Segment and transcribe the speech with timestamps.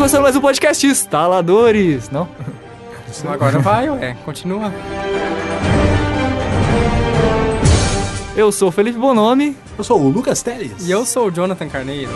[0.00, 2.26] começando mais um podcast Instaladores, não?
[3.28, 4.72] Agora vai, ué, continua.
[8.34, 9.54] Eu sou o Felipe Bonomi.
[9.76, 10.88] Eu sou o Lucas Teles.
[10.88, 12.10] E eu sou o Jonathan Carneiro.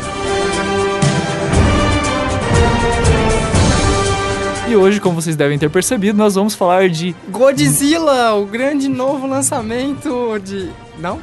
[4.66, 9.26] E hoje, como vocês devem ter percebido, nós vamos falar de Godzilla, o grande novo
[9.26, 10.70] lançamento de.
[10.98, 11.20] Não?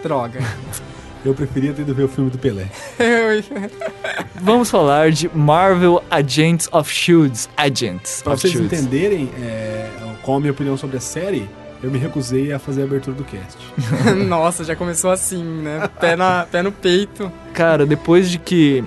[0.00, 0.38] Droga.
[1.24, 2.66] Eu preferia ter ido ver o filme do Pelé.
[4.40, 7.48] Vamos falar de Marvel Agents of Shields.
[7.56, 8.72] Agents Pra of vocês Shields.
[8.72, 9.90] entenderem é,
[10.22, 11.48] qual a minha opinião sobre a série,
[11.82, 13.58] eu me recusei a fazer a abertura do cast.
[14.26, 15.88] Nossa, já começou assim, né?
[16.00, 17.30] Pé, na, pé no peito.
[17.52, 18.82] Cara, depois de que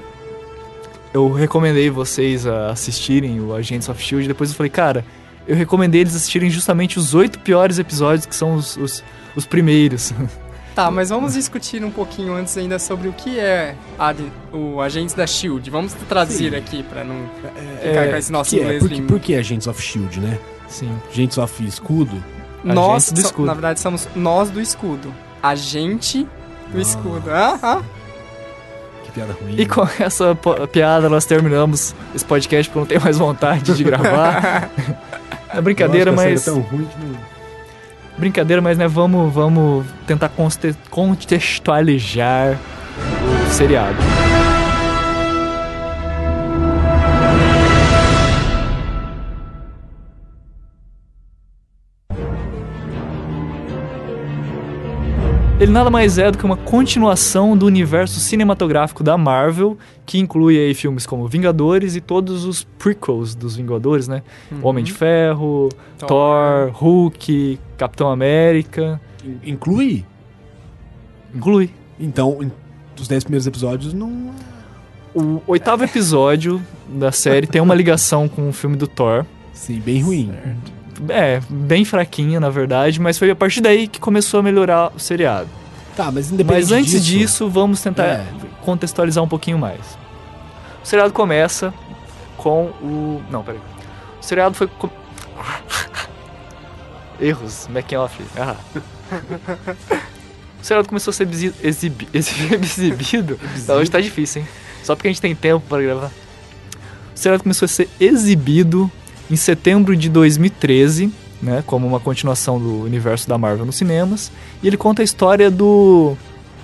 [1.14, 5.06] eu recomendei vocês a assistirem o Agents of Shield, depois eu falei, cara,
[5.48, 9.04] eu recomendei eles assistirem justamente os oito piores episódios, que são os, os,
[9.36, 10.12] os primeiros.
[10.76, 14.14] Tá, mas vamos discutir um pouquinho antes ainda sobre o que é a
[14.52, 15.70] o Agentes da SHIELD.
[15.70, 16.58] Vamos traduzir Sim.
[16.58, 17.16] aqui pra não
[17.82, 18.60] ficar com esse nosso é?
[18.60, 19.08] inglês Por, que- lindo.
[19.08, 20.40] por que Agents of S.H.I.E.L.D., né?
[20.68, 20.92] Sim.
[21.12, 22.24] Agents of Escudo.
[22.64, 23.46] Nós, do so- escudo.
[23.46, 25.14] na verdade, somos nós do escudo.
[25.44, 26.24] Agente
[26.72, 26.82] do Ah.
[26.82, 27.30] escudo.
[27.30, 27.84] Aham.
[29.04, 29.56] Que piada ruim.
[29.58, 33.74] E com essa po- piada nós terminamos esse podcast porque eu não tenho mais vontade
[33.76, 34.70] de gravar.
[35.56, 36.48] É brincadeira, Nossa, mas.
[36.48, 37.16] É tão ruim que não...
[38.18, 40.32] Brincadeira, mas né, vamos, vamos tentar
[40.90, 42.58] contextualizar
[43.48, 43.98] o seriado.
[55.60, 60.58] Ele nada mais é do que uma continuação do universo cinematográfico da Marvel, que inclui
[60.58, 64.24] aí filmes como Vingadores e todos os prequels dos Vingadores, né?
[64.62, 66.08] Homem de Ferro, Thor.
[66.08, 69.00] Thor, Hulk, Capitão América.
[69.24, 70.04] In- Inclui?
[71.34, 71.70] Inclui.
[72.00, 72.52] Então, em-
[73.00, 74.32] os 10 primeiros episódios não...
[75.16, 76.60] O oitavo episódio
[76.90, 79.24] da série tem uma ligação com o filme do Thor.
[79.54, 80.32] Sim, bem ruim.
[81.10, 85.00] É, bem fraquinha, na verdade, mas foi a partir daí que começou a melhorar o
[85.00, 85.50] seriado.
[85.96, 87.06] Tá, mas independente Mas antes disso...
[87.46, 88.26] disso, vamos tentar É.
[88.62, 89.80] contextualizar um pouquinho mais.
[90.84, 91.74] O seriado começa
[92.38, 93.22] com o.
[93.30, 93.60] Não, peraí.
[94.20, 94.68] O seriado foi.
[94.68, 94.90] com-
[97.22, 98.22] Erros, making off.
[98.38, 98.56] Ah.
[100.62, 103.40] o seriado começou a ser exi- exibi- exi- exibido.
[103.68, 104.48] Não, hoje tá difícil, hein?
[104.84, 106.08] Só porque a gente tem tempo para gravar.
[106.08, 106.12] O
[107.18, 108.92] seriado começou a ser exibido
[109.32, 111.12] em setembro de 2013,
[111.42, 115.50] né, como uma continuação do universo da Marvel nos cinemas, e ele conta a história
[115.52, 116.16] do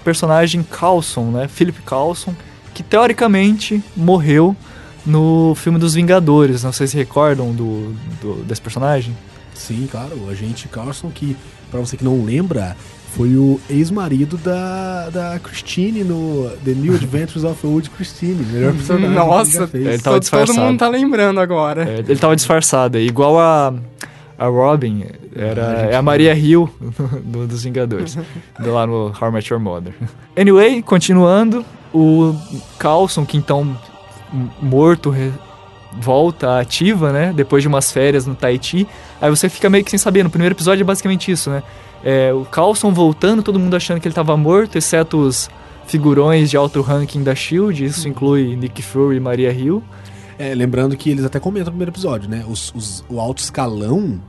[0.04, 2.34] personagem Coulson, né, Philip Coulson,
[2.74, 4.56] que teoricamente morreu
[5.06, 6.64] no filme dos Vingadores.
[6.64, 9.16] Não sei se recordam do, do- desse personagem.
[9.54, 11.36] Sim, claro, o agente Carlson, que,
[11.70, 12.78] pra você que não lembra,
[13.16, 18.44] foi o ex-marido da, da Christine no The New Adventures of Old Christine.
[18.52, 19.86] Melhor personagem Nossa, que ele já fez.
[19.86, 20.68] ele tava todo, todo disfarçado.
[20.68, 21.90] mundo tá lembrando agora.
[21.90, 23.74] É, ele tava disfarçado, é igual a,
[24.38, 25.06] a Robin,
[25.36, 26.70] era, Ah, a é a Maria Hill
[27.26, 28.18] do- dos Vingadores,
[28.60, 29.94] do lá no How I Met Your Mother.
[30.38, 32.36] Anyway, continuando, o
[32.78, 33.76] Carlson, que então
[34.62, 35.32] morto, re-
[36.00, 37.34] volta ativa, né?
[37.36, 38.88] Depois de umas férias no Tahiti.
[39.20, 40.24] Aí você fica meio que sem saber.
[40.24, 41.64] No primeiro episódio é basicamente isso, né?
[42.04, 45.50] É, o Carlson voltando, todo mundo achando que ele tava morto, exceto os
[45.86, 47.86] figurões de alto ranking da SHIELD.
[47.86, 49.84] Isso inclui Nick Fury e Maria Hill.
[50.38, 52.46] É, lembrando que eles até comentam no primeiro episódio, né?
[52.48, 54.22] Os, os- o alto escalão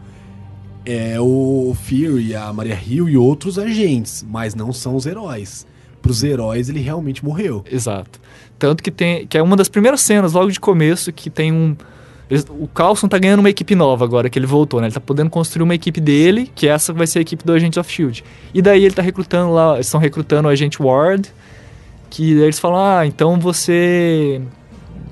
[0.85, 5.67] é o Fury, a Maria Hill e outros agentes, mas não são os heróis.
[6.03, 7.63] Pros heróis, ele realmente morreu.
[7.71, 8.19] Exato.
[8.59, 9.27] Tanto que tem.
[9.27, 11.77] Que é uma das primeiras cenas, logo de começo, que tem um.
[12.31, 14.87] Eles- o Carlson tá ganhando uma equipe nova agora que ele voltou, né?
[14.87, 17.77] Ele tá podendo construir uma equipe dele, que essa vai ser a equipe do Agents
[17.77, 18.23] of Shield.
[18.55, 21.29] E daí ele tá recrutando lá, eles estão recrutando o agente Ward,
[22.09, 24.41] que daí eles falam: "Ah, então você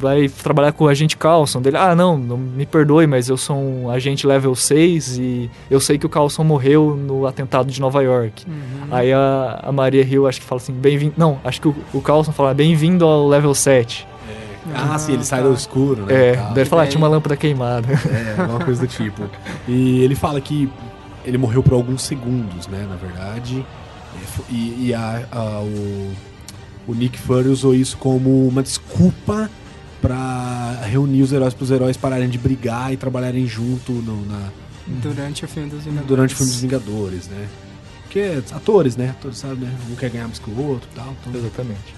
[0.00, 1.60] vai trabalhar com o agente Carlson".
[1.60, 5.80] Dele: "Ah, não, não me perdoe, mas eu sou um agente level 6 e eu
[5.80, 8.44] sei que o Carlson morreu no atentado de Nova York".
[8.90, 11.14] Aí a, a Maria Hill acho que fala assim, bem-vindo.
[11.16, 14.06] Não, acho que o, o Carlson fala, bem-vindo ao level 7.
[14.74, 15.48] Ah, Ah, sim, ele sai tá.
[15.48, 16.14] do escuro, né?
[16.14, 16.44] É, e tal.
[16.50, 17.88] daí ele fala, ah, daí- tinha uma lâmpada queimada.
[17.92, 19.22] É, alguma coisa do tipo.
[19.66, 20.70] E ele fala que
[21.24, 23.64] ele morreu por alguns segundos, né, na verdade.
[24.50, 26.12] E E, e a- a- o,
[26.88, 29.48] o Nick Fury usou isso como uma desculpa
[30.00, 34.48] pra reunir os heróis pros heróis pararem de brigar e trabalharem junto no- na,
[35.02, 36.08] Durante o filme dos Vingadores.
[36.08, 37.46] durante o filme dos Vingadores, né?
[38.04, 39.10] Porque atores, né?
[39.10, 39.74] Atores sabem, né?
[39.90, 41.14] Um quer ganhar mais que o outro e tal.
[41.26, 41.38] Então...
[41.40, 41.94] Exatamente.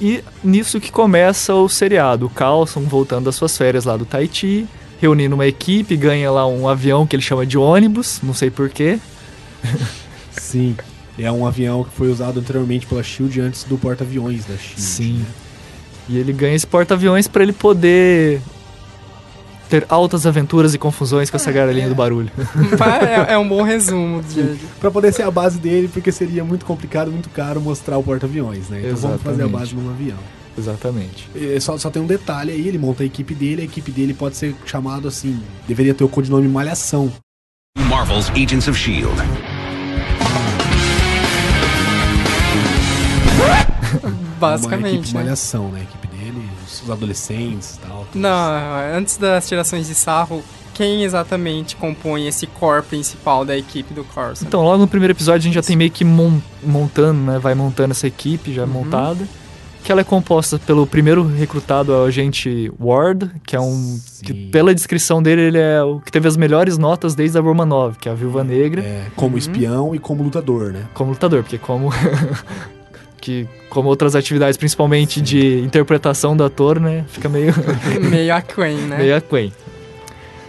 [0.00, 2.26] E nisso que começa o seriado.
[2.26, 4.66] O Carlson voltando das suas férias lá do Tahiti,
[5.00, 8.98] reunindo uma equipe, ganha lá um avião que ele chama de ônibus, não sei porquê.
[10.32, 10.76] Sim.
[11.18, 14.80] É um avião que foi usado anteriormente pela SHIELD antes do porta-aviões da SHIELD.
[14.80, 15.18] Sim.
[15.18, 15.26] né?
[16.08, 18.40] E ele ganha esse porta-aviões pra ele poder
[19.74, 22.30] ter altas aventuras e confusões com essa galinha do barulho.
[23.28, 24.56] é, é um bom resumo de.
[24.78, 28.68] Pra poder ser a base dele, porque seria muito complicado, muito caro mostrar o porta-aviões,
[28.68, 28.82] né?
[28.84, 29.52] Então vamos fazer a Exatamente.
[29.52, 30.18] base num avião.
[30.56, 31.28] Exatamente.
[31.34, 34.14] É, Só, só tem um detalhe aí, ele monta a equipe dele, a equipe dele
[34.14, 37.12] pode ser chamado assim, deveria ter o codinome Malhação.
[37.76, 39.22] Marvel's Agents of S.H.I.E.L.D.
[44.04, 44.94] Uma Basicamente.
[44.94, 45.22] equipe né?
[45.22, 45.82] Malhação, né?
[45.82, 46.03] Equipe
[46.84, 48.06] os adolescentes e tal.
[48.14, 50.42] Não, antes das tirações de sarro,
[50.72, 54.44] quem exatamente compõe esse core principal da equipe do Corsa?
[54.44, 57.38] Então, logo no primeiro episódio, a gente já tem meio que mon- montando, né?
[57.38, 58.68] Vai montando essa equipe já Uhum.
[58.68, 59.26] montada.
[59.84, 64.00] Que ela é composta pelo primeiro recrutado, é o agente Ward, que é um.
[64.22, 67.98] Que, pela descrição dele, ele é o que teve as melhores notas desde a Romanov,
[67.98, 70.86] que é a Viúva Negra, É, como espião e como lutador, né?
[70.94, 71.90] como lutador, porque como.
[73.24, 77.06] que como outras atividades, principalmente de interpretação do ator, né?
[77.08, 77.54] Fica meio.
[78.10, 78.98] Meio aquém, né?
[78.98, 79.50] meio aquém.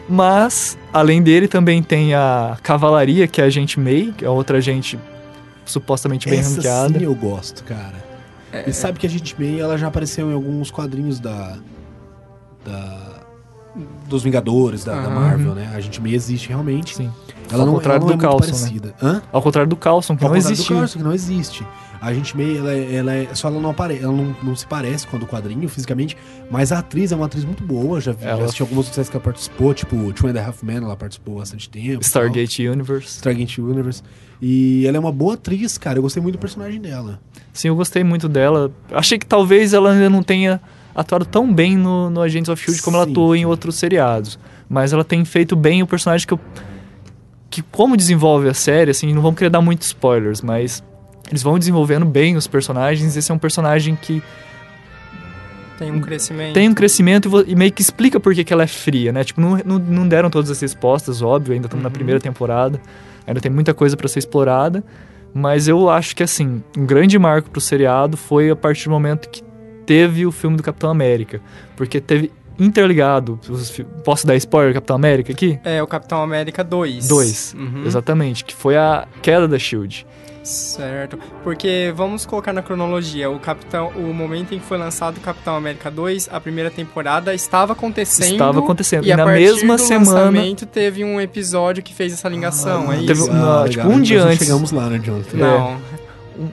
[0.10, 4.58] Mas, além dele, também tem a Cavalaria, que é a agente May, que é outra
[4.58, 5.00] agente
[5.66, 7.00] supostamente bem Essa ranqueada.
[7.00, 8.04] sim eu gosto, cara.
[8.52, 11.58] É, E sabe que a gente May, ela já apareceu em alguns quadrinhos da...
[12.66, 13.16] da
[14.08, 15.10] dos Vingadores, da, da.
[15.10, 15.70] Marvel, né?
[15.74, 16.96] A gente May existe realmente.
[16.96, 17.12] Sim.
[17.52, 18.60] Ela Ao não, contrário ela não do é muito Coulson, né?
[18.62, 18.96] parecida.
[19.02, 19.22] Hã?
[19.32, 20.66] Ao contrário do Carlson, que Ao não contrário do.
[20.76, 21.66] Carson, que não existe.
[22.02, 24.66] A gente meio, ela, é- ela é, só ela não aparece, ela não, não se
[24.68, 26.16] parece com a do quadrinho fisicamente,
[26.52, 29.10] mas a atriz é uma atriz muito boa, já, vi, Ela- já assisti algumas séries
[29.10, 31.88] que ela participou, tipo Two and a Half Men, ela participou há bastante tempo.
[31.88, 32.02] e tal.
[32.02, 33.08] Stargate Universe.
[33.18, 34.04] Stargate Universe.
[34.42, 37.20] E ela é uma boa atriz, cara, eu gostei muito do personagem dela.
[37.54, 38.72] Sim, eu gostei muito dela.
[38.92, 40.62] Achei que talvez ela ainda não tenha
[40.94, 42.84] atuado tão bem no, no Agents of S.H.I.E.L.D.
[42.84, 44.38] como ela atuou em outros seriados.
[44.70, 46.40] Mas ela tem feito bem o personagem que eu...
[47.50, 50.84] Que como desenvolve a série, assim, não vamos querer dar muitos spoilers, mas...
[51.30, 53.16] Eles vão desenvolvendo bem os personagens.
[53.18, 54.22] Esse é um personagem que
[55.78, 56.54] Tem um crescimento.
[56.54, 59.24] tem um crescimento e meio que explica por que, que ela é fria, né?
[59.24, 61.94] Tipo, não, não, não deram todas as respostas, óbvio, ainda estamos na Uhum.
[61.94, 62.80] primeira temporada,
[63.28, 64.84] ainda tem muita coisa pra ser explorada,
[65.34, 69.28] mas eu acho que, assim, um grande marco pro seriado foi a partir do momento
[69.30, 69.44] que
[69.86, 71.42] teve o filme do Capitão América,
[71.76, 73.38] porque teve interligado,
[74.06, 75.60] posso dar spoiler do Capitão América aqui?
[75.66, 77.06] É o Capitão América 2.
[77.10, 77.84] 2, Uhum.
[77.86, 80.08] exatamente, que foi a queda da SHIELD.
[80.46, 81.18] Certo.
[81.44, 85.56] Porque vamos colocar na cronologia, o Capitão, o momento em que foi lançado o Capitão
[85.56, 88.34] América 2, a primeira temporada estava acontecendo.
[88.34, 89.06] Estava acontecendo.
[89.06, 92.98] E, E na mesma do semana- lançamento teve um episódio que fez essa ligação, é
[92.98, 93.32] teve isso?
[93.32, 93.98] um- Ah, tipo, legal.
[93.98, 94.46] um dia Nós não antes.
[94.48, 95.38] chegamos lá, né, Jonathan?
[95.38, 95.78] Não.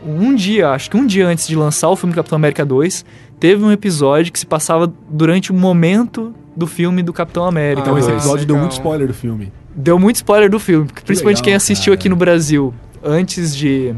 [0.06, 3.05] um, um dia, acho que um dia antes de lançar o filme Capitão América 2,
[3.41, 7.83] teve um episódio que se passava durante o momento do filme do Capitão América.
[7.83, 8.21] Então esse 2.
[8.23, 8.61] episódio deu legal.
[8.69, 9.53] muito spoiler do filme.
[9.75, 12.00] Deu muito spoiler do filme, principalmente legal, quem assistiu cara.
[12.00, 13.94] aqui no Brasil antes de,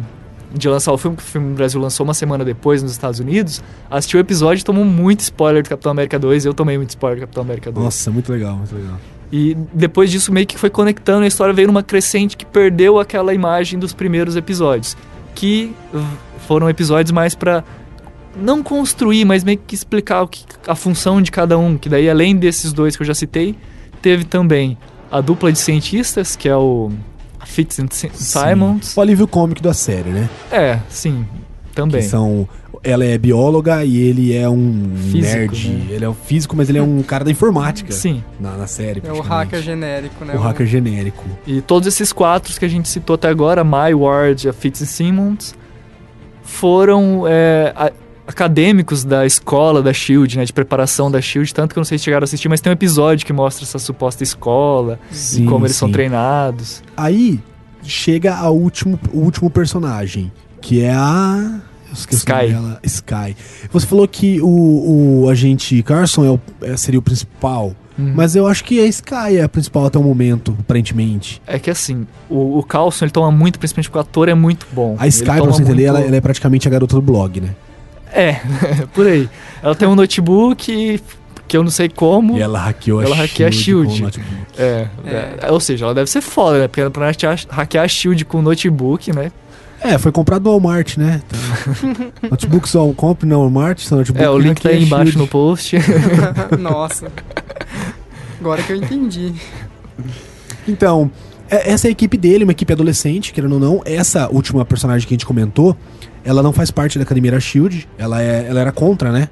[0.53, 3.21] de lançar o filme, que o filme no Brasil lançou uma semana depois nos Estados
[3.21, 6.45] Unidos, assistiu o episódio e tomou muito spoiler do Capitão América 2.
[6.47, 7.85] Eu tomei muito spoiler do Capitão América 2.
[7.85, 8.99] Nossa, muito legal, muito legal.
[9.33, 13.35] E depois disso meio que foi conectando, a história veio numa crescente que perdeu aquela
[13.35, 14.97] imagem dos primeiros episódios,
[15.35, 15.75] que
[16.47, 17.65] foram episódios mais pra
[18.37, 22.09] não construir, mas meio que explicar o que, a função de cada um, que daí
[22.09, 23.57] além desses dois que eu já citei,
[24.03, 24.77] teve também
[25.11, 26.91] a dupla de cientistas, que é o
[27.45, 28.89] Fitz and Si- Simons.
[28.89, 28.99] Sim.
[28.99, 30.29] O alívio cômico da série, né?
[30.51, 31.25] É, sim,
[31.75, 32.01] também.
[32.03, 32.49] Que são.
[32.83, 35.69] Ela é bióloga e ele é um Físico, nerd.
[35.71, 35.87] né?
[35.89, 37.91] Ele é um físico, mas ele é um cara da informática.
[37.93, 38.23] Sim.
[38.39, 39.01] Na, na série.
[39.03, 40.35] É o hacker genérico, né?
[40.35, 41.25] O hacker genérico.
[41.47, 45.55] E todos esses quatro que a gente citou até agora, My Ward e a Fitzsimmons,
[46.43, 47.93] foram é, a-
[48.27, 51.99] acadêmicos da escola da SHIELD, né, de preparação da SHIELD, tanto que eu não sei
[51.99, 55.47] se chegaram a assistir, mas tem um episódio que mostra essa suposta escola Sim, e
[55.47, 56.83] como eles são treinados.
[56.97, 57.41] Aí
[57.83, 61.61] chega a último, o último personagem, que é a.
[61.95, 62.49] Sky.
[62.49, 63.37] dela, Sky.
[63.71, 68.13] Você falou que o, o agente Carson é o- é- seria o principal, Uhum.
[68.17, 71.41] mas eu acho que a Sky é a principal até o momento, aparentemente.
[71.47, 74.67] É que assim, o, o Carlson ele toma muito, principalmente porque o ator é muito
[74.73, 74.97] bom.
[74.99, 77.51] A Sky, pra você entender, muito- ela, ela é praticamente a garota do blog, né?
[78.15, 78.41] É,
[78.95, 79.29] por aí.
[79.63, 81.01] Ela tem um notebook
[81.49, 82.39] que eu não sei como.
[82.39, 83.93] E ela hackeou Ela a hackeia Shield.
[83.97, 83.99] Shield.
[83.99, 84.47] com o notebook.
[84.59, 85.35] É, É.
[85.43, 86.69] é, ou seja, ela deve ser foda, né?
[86.69, 89.31] Porque pra hackear, hackear a Shield com notebook, né?
[89.81, 91.21] É, foi comprado no Walmart, né?
[91.27, 95.19] Então, notebook só compre no Walmart, seu notebook É, o link tá aí embaixo Shield.
[95.19, 95.77] no post.
[96.59, 97.13] Nossa.
[98.41, 99.35] Agora que eu entendi.
[100.67, 101.11] Então,
[101.51, 103.83] é- essa é a equipe dele, uma equipe adolescente, querendo ou não.
[103.85, 105.77] Essa última personagem que a gente comentou,
[106.25, 107.87] ela não faz parte da Academia da Shield.
[107.99, 109.29] Ela, é, ela era contra, né?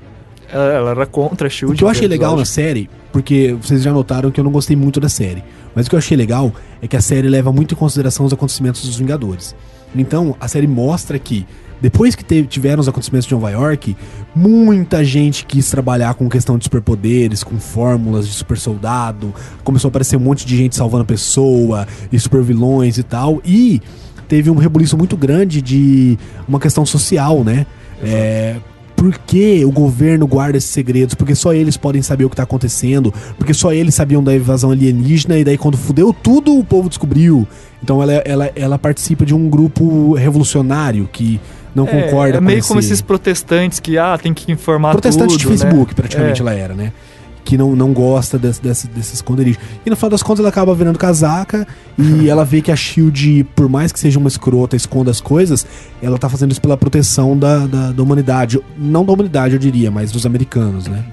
[0.52, 1.74] Ela, era contra a Shield.
[1.74, 4.76] O que eu achei legal na série, porque vocês já notaram que eu não gostei
[4.76, 5.42] muito da série,
[5.74, 8.32] mas o que eu achei legal é que a série leva muito em consideração os
[8.32, 9.54] acontecimentos dos Vingadores.
[9.96, 11.46] Então, a série mostra que
[11.80, 13.96] depois que teve- tiveram os acontecimentos de Nova York,
[14.36, 19.34] muita gente quis trabalhar com questão de superpoderes, com fórmulas de super soldado,
[19.64, 23.40] começou a aparecer um monte de gente salvando a pessoa, e super vilões e tal,
[23.44, 23.80] e
[24.32, 27.66] teve um rebuliço muito grande de uma questão social, né?
[28.02, 28.56] É,
[28.96, 31.14] por que o governo guarda esses segredos?
[31.14, 33.12] Porque só eles podem saber o que tá acontecendo.
[33.36, 35.36] Porque só eles sabiam da invasão alienígena.
[35.38, 37.46] E daí, quando fudeu tudo, o povo descobriu.
[37.82, 41.38] Então, ela, ela, ela participa de um grupo revolucionário que
[41.74, 42.88] não É, concorda é meio com como esse...
[42.88, 45.94] esses protestantes que, ah, tem que informar Protestante tudo, de Facebook, né?
[45.94, 46.42] praticamente, É.
[46.42, 46.90] ela era, né?
[47.44, 49.60] Que não, não gosta desse, desse- desses esconderijos.
[49.84, 51.66] E no final das contas, ela acaba virando casaca.
[51.98, 55.66] e ela vê que a Shield, por mais que seja uma escrota, esconda as coisas,
[56.00, 58.60] ela tá fazendo isso pela proteção da, da, da humanidade.
[58.78, 61.04] Não da humanidade, eu diria, mas dos americanos, né?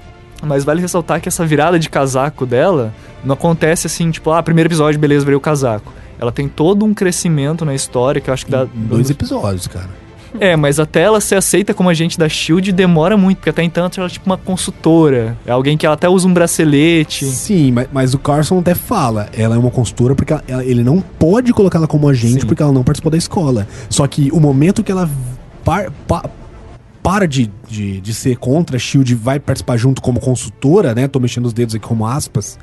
[0.41, 2.93] Mas vale ressaltar que essa virada de casaco dela
[3.25, 5.91] não acontece assim, tipo, ah, primeiro episódio, beleza, virei o casaco.
[6.17, 8.65] Ela tem todo um crescimento na história que eu acho que dá.
[8.73, 9.89] Dois episódios, cara.
[10.39, 13.89] É, mas até ela ser aceita como agente da Shield demora muito, porque até então
[13.97, 15.37] ela é tipo uma consultora.
[15.45, 17.25] É alguém que ela até usa um bracelete.
[17.25, 20.83] Sim, mas, mas o Carson até fala, ela é uma consultora porque ela- ela- ele
[20.83, 22.47] não pode colocá-la como agente Sim.
[22.47, 23.67] porque ela não participou da escola.
[23.89, 25.09] Só que o momento que ela
[25.63, 26.29] par- pa-
[27.01, 31.07] para de, de, de ser contra a Shield vai participar junto como consultora, né?
[31.07, 32.59] Tô mexendo os dedos aqui como aspas.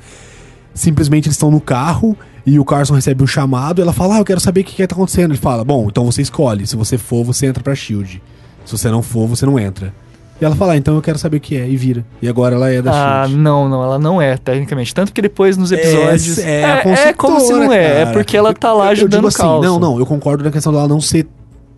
[0.73, 2.15] Simplesmente eles estão no carro
[2.47, 4.73] e o Carson recebe um chamado e ela fala: Ah, eu quero saber o que,
[4.75, 5.31] que tá acontecendo.
[5.31, 6.65] Ele fala: Bom, então você escolhe.
[6.65, 8.21] Se você for, você entra pra Shield.
[8.65, 9.93] Se você não for, você não entra.
[10.39, 11.67] E ela fala: ah, Então eu quero saber o que é.
[11.67, 12.05] E vira.
[12.21, 12.91] E agora ela é da
[13.23, 13.41] Ah, Shield.
[13.41, 14.93] não, não, ela não é, tecnicamente.
[14.95, 16.37] Tanto que depois nos episódios.
[16.39, 16.77] É, é a
[17.09, 17.85] é, como se não é.
[18.01, 18.13] É cara.
[18.13, 19.65] porque ela tá lá Eu- eu ajudando digo o caos.
[19.65, 21.27] Não, não, eu concordo na questão dela não ser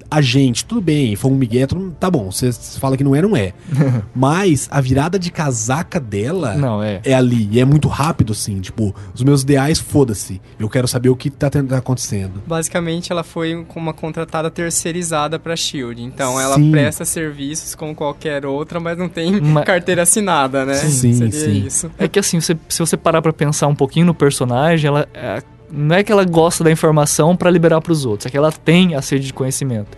[0.10, 0.66] agente.
[0.66, 1.68] Tudo bem, foi um migué,
[2.00, 2.32] tá bom.
[2.32, 3.54] Você fala que não é, não é.
[4.16, 7.02] Mas a virada de casaca dela Não, é.
[7.04, 7.48] é ali.
[7.52, 8.60] E é muito rápido, assim.
[8.60, 10.42] Tipo, os meus ideais, foda-se.
[10.60, 12.42] Eu quero saber o que tá, tá acontecendo.
[12.46, 16.02] Basicamente, ela foi com uma contratada terceirizada pra Shield.
[16.02, 16.72] Então, ela Sim.
[16.72, 20.74] presta serviços como qualquer outra, mas não tem carteira assinada, né?
[20.76, 21.66] Sim, Seria sim.
[21.66, 21.92] isso.
[21.98, 25.42] É que assim, você- se você parar pra pensar um pouquinho no personagem, ela é-
[25.72, 28.96] não é que ela gosta da informação pra liberar pros outros, é que ela tem
[28.96, 29.98] a sede de conhecimento.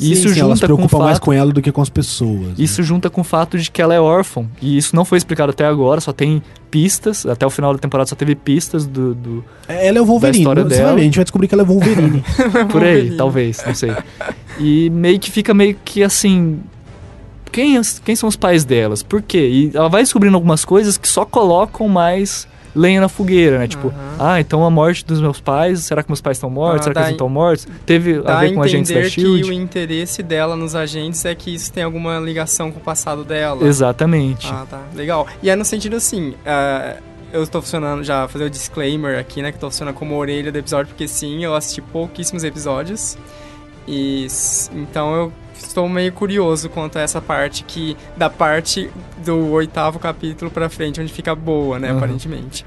[0.00, 1.60] E Sim, isso sim, ela se junta com o preocupa mais fato, com ela do
[1.60, 2.40] que com as pessoas.
[2.48, 2.54] né?
[2.56, 4.46] isso junta com o fato de que ela é órfã.
[4.62, 8.08] E isso não foi explicado até agora, só tem pistas, até o final da temporada
[8.08, 10.38] só teve pistas do, do- Ela é o Wolverine.
[10.38, 10.94] história Você vai dela.
[10.94, 12.22] ver, a gente vai descobrir que ela é Wolverine.
[12.70, 13.16] por aí, Wolverine.
[13.16, 13.92] talvez, não sei.
[14.60, 16.60] E meio que fica meio que assim,
[17.50, 19.02] quem, quem são os pais delas?
[19.02, 19.48] Por quê?
[19.48, 22.46] E ela vai descobrindo algumas coisas que só colocam mais
[22.78, 23.66] lenha na fogueira, né?
[23.66, 24.16] Tipo, Aham.
[24.18, 26.80] ah, então a morte dos meus pais, será que meus pais estão mortos?
[26.80, 27.66] Ah, será que eles não estão mortos?
[27.84, 29.50] Teve a ver com agentes da entender que SHIELD?
[29.50, 33.66] o interesse dela nos agentes é que isso tem alguma ligação com o passado dela.
[33.66, 34.48] Exatamente.
[34.52, 34.82] Ah, tá.
[34.94, 35.26] Legal.
[35.42, 36.96] E é no sentido assim, ah,
[37.32, 40.58] eu estou funcionando, já fazer o disclaimer aqui, né, que tô funcionando como orelha do
[40.58, 43.18] episódio, porque sim, eu assisti pouquíssimos episódios.
[43.86, 44.26] E
[44.72, 48.88] então eu estou meio curioso quanto a essa parte que da parte
[49.24, 51.98] do oitavo capítulo pra frente, onde fica boa, né, Uhum.
[51.98, 52.64] aparentemente.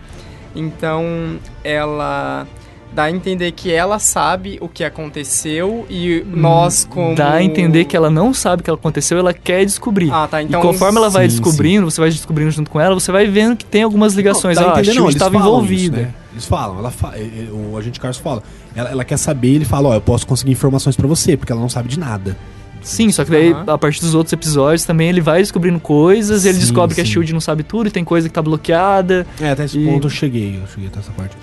[0.55, 2.45] Então, ela
[2.93, 7.85] dá a entender que ela sabe o que aconteceu e nós como Dá a entender
[7.85, 10.11] que ela não sabe o que aconteceu, ela quer descobrir.
[10.11, 12.93] Ah, tá, então e conforme ela vai sim, descobrindo, você vai descobrindo junto com ela,
[12.93, 14.57] você vai vendo que tem algumas ligações.
[14.57, 15.97] Não, dá ah, a entender, estava falam envolvida.
[16.01, 16.13] isso, né?
[16.33, 18.43] Eles falam, ela fa- eh, eh, o agente Carson fala.
[18.75, 21.61] Ela, ela quer saber, ele fala, ó, eu posso conseguir informações pra você, porque ela
[21.61, 22.37] não sabe de nada.
[22.81, 23.65] Sim, só que daí, Aham.
[23.73, 27.05] a partir dos outros episódios, também ele vai descobrindo coisas, ele Sim, descobre que a
[27.05, 27.11] sim.
[27.11, 29.25] SHIELD não sabe tudo, e tem coisa que tá bloqueada.
[29.39, 31.35] É, até esse E- ponto eu cheguei, eu cheguei até essa parte.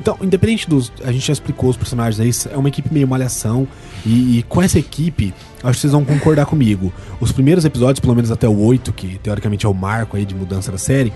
[0.00, 0.92] Então, independente dos.
[1.04, 3.66] A gente já explicou os personagens aí, é uma equipe meio malhação.
[4.06, 6.92] E, e com essa equipe, acho que vocês vão concordar comigo.
[7.20, 10.34] Os primeiros episódios, pelo menos até o 8, que teoricamente é o marco aí de
[10.36, 11.12] mudança da série,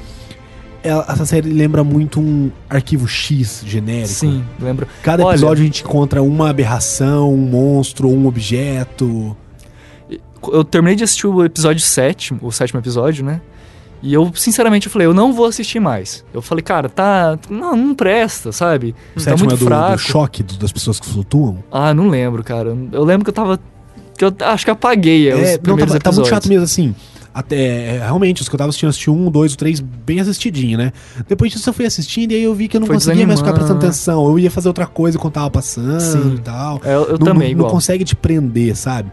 [0.82, 4.08] ela- essa série lembra muito um arquivo X genérico.
[4.08, 4.86] Sim, lembro.
[5.02, 9.36] Cada Olha- episódio a gente encontra uma aberração, um monstro, um objeto.
[10.52, 13.40] Eu terminei de assistir o episódio 7, o sétimo episódio, né?
[14.02, 16.24] E eu, sinceramente, eu falei, eu não vou assistir mais.
[16.34, 17.38] Eu falei, cara, tá.
[17.48, 18.96] Não, não presta, sabe?
[19.14, 19.92] O tá sétimo muito é do, fraco.
[19.92, 21.62] do choque das pessoas que flutuam.
[21.70, 22.76] Ah, não lembro, cara.
[22.90, 23.60] Eu lembro que eu tava.
[24.18, 26.94] Que eu acho que apaguei é, os não, tá, tá muito chato mesmo, assim.
[27.34, 30.92] Até, é, realmente, os que eu tava assistindo, assisti um, dois, três, bem assistidinho, né?
[31.26, 33.40] Depois disso eu fui assistindo e aí eu vi que eu não Foi conseguia mais
[33.40, 34.26] ficar prestando atenção.
[34.26, 36.34] Eu ia fazer outra coisa quando tava passando Sim.
[36.36, 36.80] e tal.
[36.84, 37.68] É, eu eu não, também, não, igual.
[37.68, 39.10] não consegue te prender, sabe?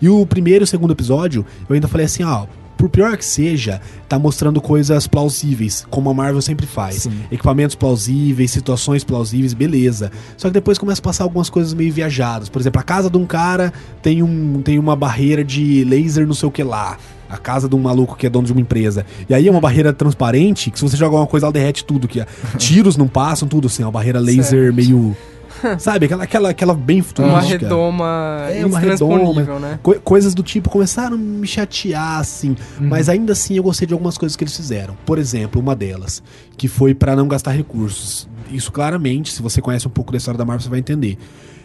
[0.00, 2.46] E o primeiro e o segundo episódio, eu ainda falei assim, ó,
[2.76, 7.02] por pior que seja, tá mostrando coisas plausíveis, como a Marvel sempre faz.
[7.02, 7.12] Sim.
[7.30, 10.12] Equipamentos plausíveis, situações plausíveis, beleza.
[10.36, 12.48] Só que depois começa a passar algumas coisas meio viajadas.
[12.48, 16.34] Por exemplo, a casa de um cara tem, um, tem uma barreira de laser não
[16.34, 16.98] sei o que lá.
[17.28, 19.04] A casa de um maluco que é dono de uma empresa.
[19.28, 22.06] E aí é uma barreira transparente, que se você jogar uma coisa, ela derrete tudo.
[22.06, 23.82] Que é- tiros não passam, tudo assim.
[23.82, 24.74] É uma barreira laser Certo.
[24.74, 25.16] meio.
[25.78, 26.04] Sabe?
[26.04, 27.58] Aquela, aquela, aquela bem Uma futurística.
[27.64, 28.04] redoma
[28.50, 29.78] É, uma intransponível, né?
[29.82, 32.50] Co- coisas do tipo começaram a me chatear, assim.
[32.78, 32.88] Uhum.
[32.88, 34.94] Mas ainda assim eu gostei de algumas coisas que eles fizeram.
[35.06, 36.22] Por exemplo, uma delas,
[36.58, 38.28] que foi pra não gastar recursos.
[38.52, 41.16] Isso claramente, se você conhece um pouco da história da Marvel, você vai entender.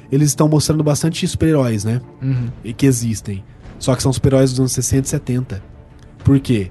[0.09, 1.99] Eles estão mostrando bastante super-heróis, né?
[2.21, 2.47] Uhum.
[2.63, 3.43] E que existem.
[3.81, 5.63] Só que são super-heróis dos anos 60 e 70.
[6.23, 6.69] Por quê?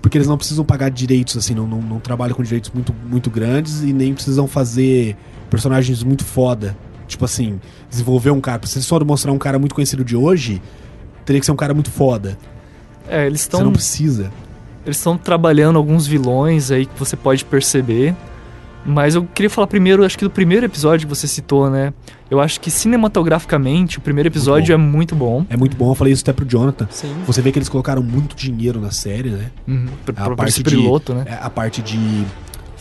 [0.00, 3.28] Porque eles não precisam pagar direitos, assim, não, não, não trabalham com direitos muito, muito
[3.28, 5.16] grandes e nem precisam fazer
[5.50, 6.76] personagens muito foda.
[7.08, 8.64] Tipo assim, desenvolver um cara.
[8.66, 10.62] Se eles forem mostrar um cara muito conhecido de hoje,
[11.24, 12.38] teria que ser um cara muito foda.
[13.08, 14.30] É, eles Você estão não precisa.
[14.86, 18.14] eles estão trabalhando alguns vilões aí que você pode perceber.
[18.86, 21.92] Mas eu queria falar primeiro, acho que do primeiro episódio que você citou, né?
[22.30, 25.46] Eu acho que cinematograficamente o primeiro episódio é muito bom.
[25.48, 26.86] É muito bom, eu falei isso até pro Jonathan.
[26.90, 27.14] Sim.
[27.26, 29.50] Você vê que eles colocaram muito dinheiro na série, né?
[29.66, 29.86] Uhum.
[30.04, 31.24] Pra, A parte esse de- piloto, né?
[31.26, 32.24] É, A parte de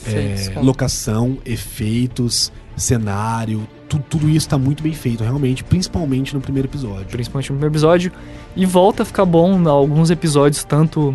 [0.08, 6.68] é, locação, efeitos, cenário, tu- tudo isso tá muito bem feito, realmente, principalmente no primeiro
[6.68, 7.06] episódio.
[7.06, 8.12] Principalmente no primeiro episódio.
[8.56, 11.14] E volta a ficar bom em alguns episódios, tanto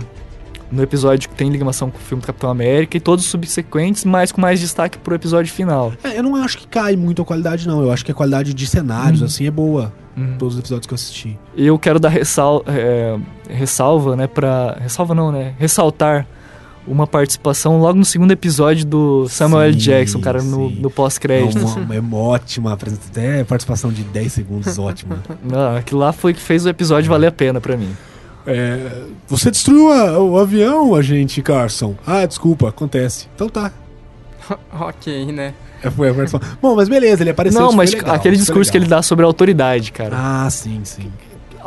[0.70, 4.04] no episódio que tem ligação com o filme do Capitão América e todos os subsequentes,
[4.04, 5.92] mas com mais destaque pro episódio final.
[6.04, 7.82] É, eu não acho que cai muito a qualidade, não.
[7.82, 9.26] Eu acho que a qualidade de cenários, Uhum.
[9.26, 9.92] assim, é boa.
[10.16, 10.36] Uhum.
[10.38, 11.38] Todos os episódios que eu assisti.
[11.56, 13.16] Eu quero dar ressal, é,
[13.48, 14.76] ressalva, né, pra...
[14.80, 15.54] Ressalva não, né?
[15.58, 16.26] Ressaltar
[16.86, 19.74] uma participação logo no segundo episódio do Samuel L.
[19.76, 20.78] Jackson, cara, no, sim.
[20.80, 21.60] no É pós-crédito.
[21.92, 23.10] é uma ótima apresentação.
[23.12, 25.22] Até participação de 10 segundos, ótima.
[25.44, 27.90] Não, aquilo lá foi que fez o episódio valer a pena pra mim.
[28.50, 31.94] É, você destruiu a- o avião, agente Carson.
[32.06, 33.26] Ah, desculpa, acontece.
[33.34, 33.70] Então tá.
[34.80, 35.54] ok, né?
[35.82, 36.40] É, foi a versão.
[36.60, 37.60] Bom, mas beleza, ele apareceu.
[37.60, 38.98] não, mas legal, aquele discurso que ele legal.
[38.98, 40.16] dá sobre a autoridade, cara.
[40.16, 41.12] Ah, sim, sim.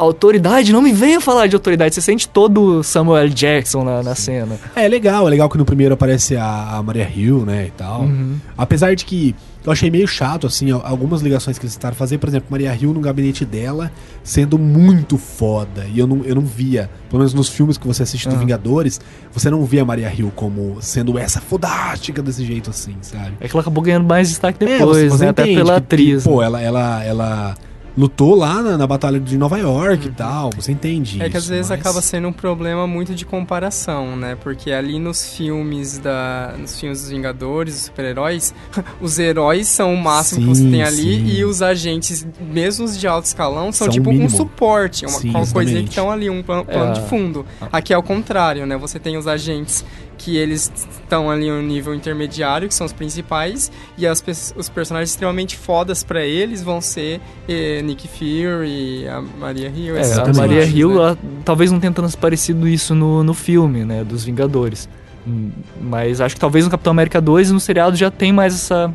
[0.01, 1.93] Autoridade, não me venha falar de autoridade.
[1.93, 3.29] Você sente todo Samuel.
[3.29, 4.58] Jackson na, na cena.
[4.75, 8.01] É legal, é legal que no primeiro aparece a, a Maria Hill, né, e tal.
[8.01, 8.36] Uhum.
[8.58, 12.17] Apesar de que eu achei meio chato, assim, al- algumas ligações que eles tentaram fazer,
[12.17, 13.92] por exemplo, Maria Hill no gabinete dela
[14.24, 15.85] sendo muito foda.
[15.94, 18.40] E eu não, eu não via, pelo menos nos filmes que você assiste dos Aham.
[18.46, 19.00] Vingadores,
[19.31, 23.33] você não via a Maria Hill como sendo essa fodástica desse jeito, assim, sabe?
[23.40, 25.29] É que ela acabou ganhando mais destaque É, depois, você- você né?
[25.29, 26.24] Até pela que, atriz.
[26.24, 27.55] Pô, ela, ela, ela
[27.98, 31.44] lutou lá na, na Batalha de Nova York e tal, você entende É que às
[31.44, 34.38] isso, vezes mas- acaba sendo um problema muito de comparação, né?
[34.42, 38.54] Porque ali nos filmes da, nos filmes dos Vingadores, dos super-heróis,
[39.01, 41.25] os heróis são o máximo que você Sim, tem ali sim.
[41.38, 45.30] e os agentes, mesmo os de alto escalão, são, São tipo um suporte, uma, Sim,
[45.32, 46.94] uma coisinha que estão ali, um plano, plano É.
[46.94, 47.46] de fundo.
[47.72, 48.77] Aqui é o contrário, né?
[48.77, 49.84] Você tem os agentes
[50.24, 54.24] que eles estão ali no nível intermediário, que são os principais, e as,
[54.55, 60.14] os personagens extremamente fodas pra eles vão ser eh, Nick Fury, a Maria Hill, É,
[60.14, 60.34] a.
[60.34, 60.96] Maria Hill, né?
[60.96, 64.03] ela talvez não tenha transparecido isso no, no filme, né?
[64.03, 64.88] Dos Vingadores.
[65.27, 65.50] Hum,
[65.81, 68.94] Mas acho que talvez no Capitão América 2 e no seriado já tem mais essa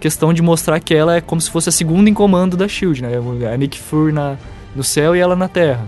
[0.00, 3.02] questão de mostrar que ela é como se fosse a segunda em comando da SHIELD,
[3.02, 3.10] né?
[3.52, 4.36] A Nick Fury na,
[4.76, 5.86] no céu e ela na Terra.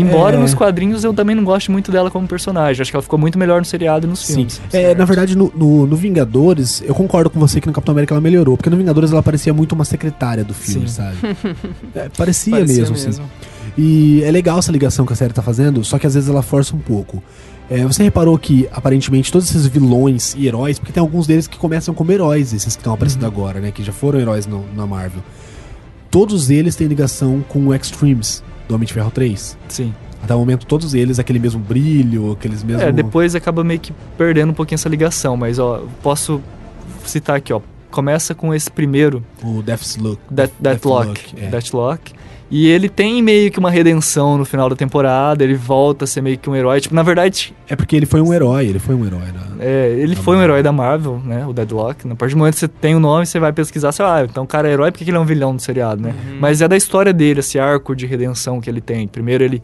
[0.00, 0.38] Embora É.
[0.40, 2.80] nos quadrinhos eu também não goste muito dela como personagem.
[2.82, 4.34] Acho que ela ficou muito melhor no seriado e nos Sim.
[4.34, 4.60] filmes.
[4.72, 8.14] É, na verdade, no, no, no Vingadores, eu concordo com você que no Capitão América
[8.14, 10.94] ela melhorou, porque no Vingadores ela parecia muito uma secretária do filme, Sim.
[10.94, 11.16] sabe?
[11.94, 13.20] É, parecia, Parecia mesmo, assim.
[13.76, 16.42] E é legal essa ligação que a série tá fazendo, só que às vezes ela
[16.42, 17.22] força um pouco.
[17.70, 21.58] É, você reparou que, aparentemente, todos esses vilões e heróis, porque tem alguns deles que
[21.58, 23.70] começam como heróis, esses que estão aparecendo agora, né?
[23.70, 25.22] Que já foram heróis no- na Marvel.
[26.10, 29.56] Todos eles têm ligação com o Extremes do Homem de Ferro 3.
[29.68, 29.94] Sim.
[30.22, 32.82] Até o momento, todos eles, aquele mesmo brilho, aqueles mesmos.
[32.82, 36.40] É, depois acaba meio que perdendo um pouquinho essa ligação, mas ó, posso
[37.04, 37.60] citar aqui, ó.
[37.90, 40.20] Começa com esse primeiro, O Deathlock.
[40.30, 41.34] Death, Deathlock.
[41.38, 41.46] é.
[41.46, 42.12] Deathlock.
[42.50, 46.22] E ele tem meio que uma redenção no final da temporada, ele volta a ser
[46.22, 46.80] meio que um herói.
[46.80, 49.20] Tipo, na verdade, É porque ele foi um herói, ele foi um herói.
[49.20, 49.42] Né?
[49.60, 50.54] é, ele Da foi um Marvel.
[50.54, 51.46] herói da Marvel, né?
[51.46, 52.06] O Deadlock.
[52.08, 54.44] Na partir do momento que você tem o nome, você vai pesquisar, você ah, então
[54.44, 56.14] o cara é herói, por que que ele é um vilão do seriado, né?
[56.26, 56.38] Uhum.
[56.40, 59.06] Mas é da história dele, esse arco de redenção que ele tem.
[59.06, 59.62] Primeiro ele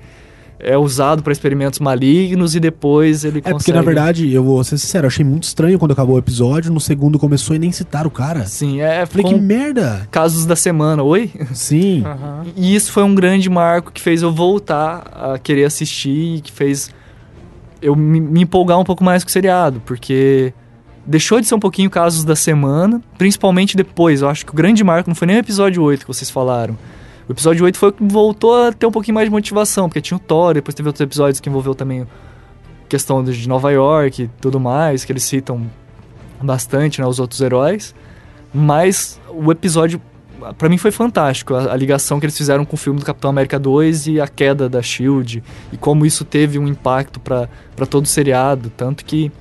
[0.59, 3.73] é usado para experimentos malignos e depois ele É porque, consegue...
[3.73, 6.73] na verdade, eu vou ser sincero, achei muito estranho quando acabou o episódio.
[6.73, 8.47] No segundo começou e nem citaram o cara.
[8.47, 10.09] Sim, é, Falei, com que merda!
[10.11, 11.03] casos da semana.
[11.03, 11.31] Oi?
[11.53, 12.03] Sim.
[12.05, 12.45] Aham.
[12.57, 16.53] E isso foi um grande marco que fez eu voltar a querer assistir e que
[16.53, 16.91] fez
[17.83, 20.55] eu me, me empolgar um pouco mais com o seriado, porque
[21.07, 24.23] deixou de ser um pouquinho casos da semana, principalmente depois.
[24.23, 26.79] Eu acho que o grande marco não foi nem o episódio 8 que vocês falaram.
[27.29, 30.01] O episódio 8 foi o que voltou a ter um pouquinho mais de motivação, porque
[30.01, 32.07] tinha o Thor, depois teve outros episódios que envolveu também
[32.89, 35.69] questão de Nova York e tudo mais, que eles citam
[36.43, 37.95] bastante, né, os outros heróis.
[38.53, 40.01] Mas o episódio
[40.59, 43.31] Pra mim foi fantástico a, a ligação que eles fizeram com o filme do Capitão
[43.31, 47.49] América 2 e a queda da Shield e como isso teve um impacto pra
[47.89, 49.33] todo o seriado, tanto que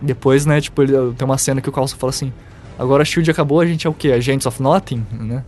[0.00, 2.32] depois, né, tipo, ele, tem uma cena que o Coulson fala assim:
[2.78, 4.12] "Agora a Shield acabou, a gente é o quê?
[4.12, 5.44] Agents of Nothing", né?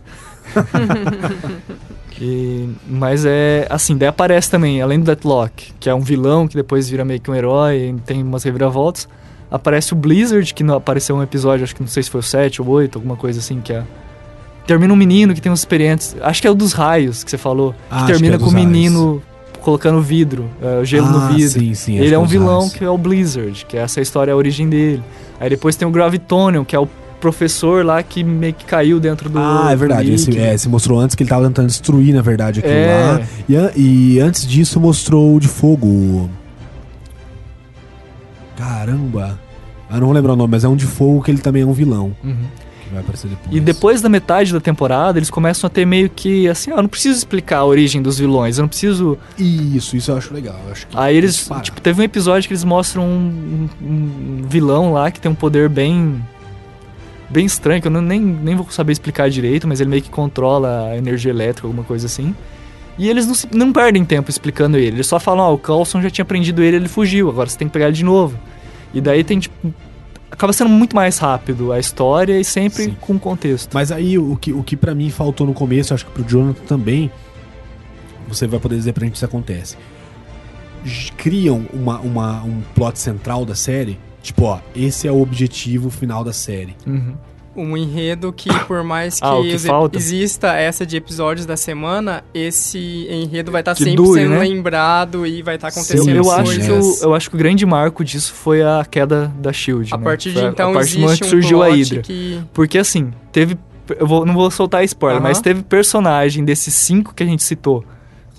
[2.87, 6.87] Mas é assim, daí aparece também, além do Deathlock, que é um vilão que depois
[6.89, 9.07] vira meio que um herói, tem umas reviravoltas.
[9.49, 12.23] Aparece o Blizzard, que não apareceu um episódio, acho que não sei se foi o
[12.23, 13.83] 7 ou 8, alguma coisa assim, que é.
[14.67, 16.15] Termina um menino que tem uns experientes.
[16.21, 17.73] Acho que é o dos raios que você falou.
[17.89, 19.21] Ah, que termina que é com o menino
[19.59, 21.59] colocando vidro, é, gelo Ah, no vidro.
[21.59, 22.73] Sim, sim, Ele que é um vilão raios.
[22.73, 25.03] que é o Blizzard, que essa história é a origem dele.
[25.39, 26.87] Aí depois tem o Gravitonium, que é o
[27.21, 29.39] professor lá que meio que caiu dentro do.
[29.39, 30.11] Ah, é verdade.
[30.11, 33.19] Esse, é, se mostrou antes que ele tava tentando destruir, na verdade, aquilo É.
[33.47, 33.67] lá.
[33.77, 36.29] E, e antes disso mostrou o de fogo.
[38.57, 39.39] Caramba.
[39.89, 41.65] Eu não vou lembrar o nome, mas é um de fogo que ele também é
[41.65, 42.15] um vilão.
[42.23, 42.35] Uhum.
[42.83, 43.55] Que vai aparecer depois.
[43.55, 46.81] E depois da metade da temporada, eles começam a ter meio que assim, ah, eu
[46.81, 49.17] não preciso explicar a origem dos vilões, eu não preciso.
[49.37, 50.55] Isso, isso eu acho legal.
[50.65, 54.93] eu acho Aí eles, tipo, teve um episódio que eles mostram um, um- um vilão
[54.93, 56.23] lá que tem um poder bem
[57.31, 60.09] bem estranho, que eu não- nem, nem vou saber explicar direito, mas ele meio que
[60.09, 62.35] controla a energia elétrica, alguma coisa assim.
[62.97, 66.01] E eles não, se- não perdem tempo explicando ele, eles só falam, ó, o Coulson
[66.01, 68.37] já tinha prendido ele, ele fugiu, agora você tem que pegar ele de novo.
[68.93, 69.73] E daí tem, tipo,
[70.29, 72.97] acaba sendo muito mais rápido a história e sempre Sim.
[72.99, 73.73] com contexto.
[73.73, 76.63] Mas aí o que, o que para mim faltou no começo, acho que pro Jonathan
[76.65, 77.09] também,
[78.27, 79.77] você vai poder dizer pra gente se acontece.
[81.17, 86.23] Criam uma, uma, um plot central da série, tipo, ó, esse é o objetivo final
[86.23, 86.75] da série.
[86.85, 87.13] Uhum.
[87.53, 89.97] Um enredo que, por mais que, Ah, que os- falta?
[89.97, 94.39] exista essa de episódios da semana, esse enredo vai estar Que sempre dure, sendo né?
[94.39, 96.65] lembrado e vai estar Sim, acontecendo Eu, acho coisas.
[96.65, 99.93] que o, eu acho que o grande marco disso foi a queda da Shield.
[99.93, 100.03] A né?
[100.03, 102.01] partir de Foi a- então a partir existe que um surgiu a Hydra.
[102.01, 102.39] que...
[102.53, 103.57] Porque assim, teve.
[103.99, 105.27] Eu vou- não vou soltar spoiler, Aham.
[105.27, 107.83] mas teve personagem desses cinco que a gente citou.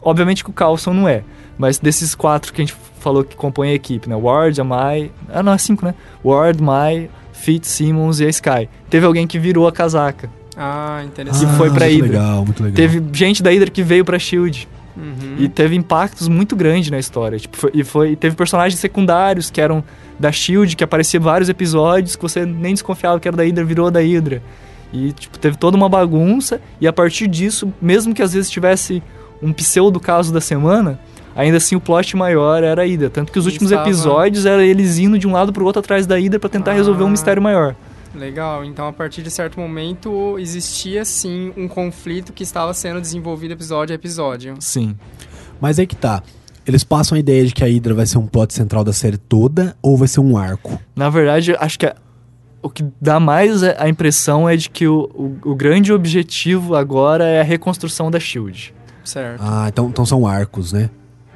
[0.03, 1.23] Obviamente que o Carlson não é.
[1.59, 4.17] Mas desses quatro que a gente falou que compõem a equipe, né?
[4.17, 5.11] Ward, a Mai.
[5.29, 5.95] Ah, não, é cinco, né?
[6.25, 8.69] Ward, Mai, Fitz, Simmons e a Sky.
[8.89, 10.31] Teve alguém que virou a casaca.
[10.57, 11.47] Ah, interessante.
[11.51, 12.19] Que foi pra muito Hydra.
[12.19, 12.77] legal, muito legal.
[12.77, 14.69] Teve gente da Hydra que veio pra Shield.
[14.95, 15.37] Uhum.
[15.39, 17.39] E teve impactos muito grandes na história.
[17.39, 19.83] Tipo, foi- e foi, teve personagens secundários que eram
[20.19, 23.65] da Shield, que apareciam em vários episódios, que você nem desconfiava que era da Hydra,
[23.65, 24.43] virou da Hydra.
[24.93, 29.03] E tipo, teve toda uma bagunça, e a partir disso, mesmo que às vezes tivesse
[29.43, 31.01] um pseudo caso da semana,
[31.35, 33.11] ainda assim o plot maior era a Hydra.
[33.11, 35.81] Tanto que os Eles últimos estavam- episódios era eles indo de um lado pro outro
[35.81, 37.11] atrás da Hydra pra tentar resolver um Ah.
[37.11, 37.75] mistério maior.
[38.15, 43.53] Legal, então a partir de certo momento existia sim um conflito que estava sendo desenvolvido
[43.53, 44.55] episódio a episódio.
[44.61, 44.95] Sim.
[45.61, 46.23] Mas aí que tá.
[46.67, 49.17] Eles passam a ideia de que a Hydra vai ser um plot central da série
[49.17, 50.79] toda ou vai ser um arco?
[50.95, 51.97] Na verdade, acho que a-
[52.63, 55.11] o que dá mais a a impressão é de que o,
[55.43, 58.73] o, o grande objetivo agora é a reconstrução da Shield.
[59.03, 59.41] Certo.
[59.43, 60.89] Ah, então, então são arcos, né?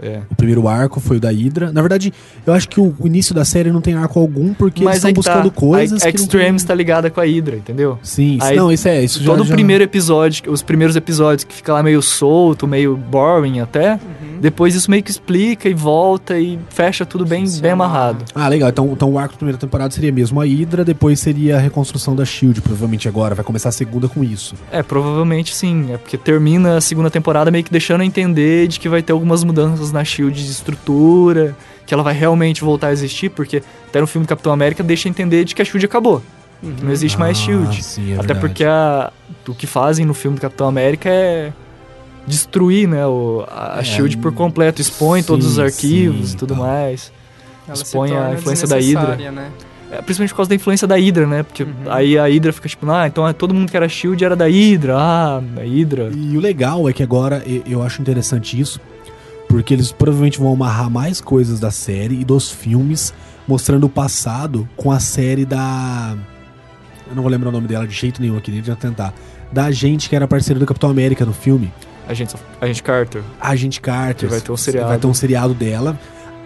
[0.02, 0.20] É.
[0.30, 1.72] O primeiro arco foi o da Hydra.
[1.72, 2.12] Na verdade,
[2.46, 5.16] eu acho que o, início da série não tem arco algum porque eles estão que
[5.16, 5.56] buscando tá.
[5.56, 6.56] coisas a Extreme tem...
[6.56, 7.98] está ligada com a Hydra, entendeu?
[8.02, 11.44] Sim, Aí, não, isso é, isso já, Todo o já- primeiro episódio, os primeiros episódios
[11.44, 14.25] que fica lá meio solto, meio boring até, Uhum.
[14.40, 18.24] Depois isso meio que explica e volta e fecha tudo bem, bem amarrado.
[18.34, 18.68] Ah, legal.
[18.68, 22.14] Então, então o arco da primeira temporada seria mesmo a Hydra, depois seria a reconstrução
[22.14, 23.34] da SHIELD, provavelmente agora.
[23.34, 24.54] Vai começar a segunda com isso.
[24.70, 25.92] É, provavelmente sim.
[25.92, 29.12] É porque termina a segunda temporada meio que deixando a entender de que vai ter
[29.12, 34.00] algumas mudanças na Shield de estrutura, que ela vai realmente voltar a existir, porque até
[34.00, 36.22] no filme do Capitão América deixa a entender de que a Shield acabou.
[36.62, 36.74] Uhum.
[36.84, 37.82] Não existe mais Ah, Shield.
[37.84, 38.40] sim, é até verdade.
[38.40, 39.12] porque a,
[39.46, 41.52] o que fazem no filme do Capitão América é
[42.26, 46.34] destruir, né, o, a, a É, Shield por completo, expõe sim, todos os arquivos sim,
[46.34, 46.60] e tudo tá.
[46.60, 47.12] mais.
[47.66, 49.16] Ela expõe a influência da Hydra.
[49.32, 49.50] Né?
[49.90, 51.42] É, principalmente por causa da influência da Hydra, né?
[51.42, 51.70] Porque Uhum.
[51.88, 54.96] aí a Hydra fica tipo, ah, então todo mundo que era Shield era da Hydra,
[54.96, 56.10] ah, a Hydra.
[56.14, 58.80] E o legal é que agora eu acho interessante isso,
[59.48, 63.14] porque eles provavelmente vão amarrar mais coisas da série e dos filmes,
[63.46, 66.16] mostrando o passado com a série da.
[67.08, 69.14] Eu não vou lembrar o nome dela de jeito nenhum aqui, deixa eu tentar.
[69.52, 71.72] Da gente que era parceira do Capitão América no filme.
[72.08, 73.22] A gente, a gente Carter.
[73.40, 74.28] A Agente Carter.
[74.28, 74.88] Que vai ter um seriado.
[74.88, 75.98] Vai ter um seriado dela.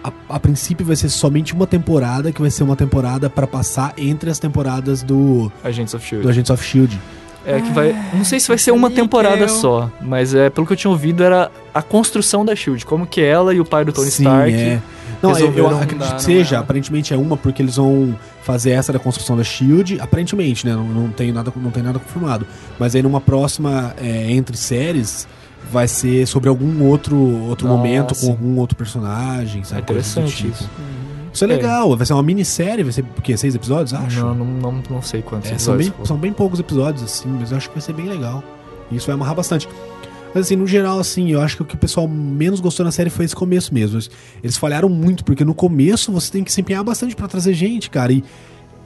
[0.03, 3.93] A, a princípio vai ser somente uma temporada, que vai ser uma temporada pra passar
[3.99, 6.29] entre as temporadas do, Agents of do Shield.
[6.29, 6.99] Agents of Shield.
[7.45, 7.95] É que vai.
[8.13, 11.23] Não sei se vai ser uma temporada só, mas é pelo que eu tinha ouvido
[11.23, 14.53] era a construção da Shield, como que ela e o pai do Tony Sim, Stark.
[14.53, 14.81] é.
[15.23, 16.57] Não, eu, eu acredito que seja.
[16.57, 16.59] é?
[16.59, 20.01] Aparentemente é uma, porque eles vão fazer essa da construção da Shield.
[20.01, 20.75] Aparentemente, né?
[20.75, 22.47] Não, não, tem, nada, não tem nada confirmado.
[22.79, 25.27] Mas aí numa próxima é, entre séries
[25.73, 27.17] vai ser sobre algum outro,
[27.49, 29.63] outro Ah, momento, com algum outro personagem.
[29.63, 29.81] É Sabe?
[29.83, 30.49] Do interessante tipo.
[30.51, 30.71] isso.
[31.33, 31.51] Isso é É.
[31.57, 31.97] legal.
[31.97, 33.37] Vai ser uma minissérie, vai ser o quê?
[33.37, 33.95] Seis episódios?
[33.95, 34.21] Acho.
[34.21, 36.05] Não, não, não, não sei quantos É, são, bem, foram.
[36.07, 38.43] são bem poucos episódios, assim, mas eu acho que vai ser bem legal.
[38.91, 39.69] Isso vai amarrar bastante.
[40.35, 42.93] Mas assim, no geral, assim, eu acho que o que o pessoal menos gostou na
[42.93, 43.97] série foi esse começo mesmo.
[43.97, 44.11] Eles-
[44.43, 47.91] Eles falharam muito, porque no começo você tem que se empenhar bastante pra trazer gente,
[47.91, 48.13] cara.
[48.13, 48.25] E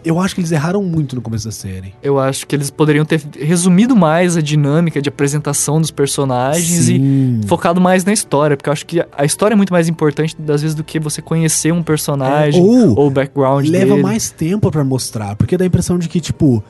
[0.05, 1.95] eu acho que eles erraram muito no começo da série.
[2.03, 6.99] Eu acho que eles poderiam ter resumido mais a dinâmica de apresentação dos personagens e
[6.99, 7.40] Sim.
[7.47, 10.61] focado mais na história, porque eu acho que a história é muito mais importante, às
[10.62, 14.03] vezes, do que você conhecer um personagem É, ou ou o background leva dele.
[14.03, 16.62] mais tempo pra mostrar, porque dá a impressão de que, tipo,